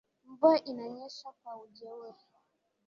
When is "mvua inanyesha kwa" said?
0.25-1.61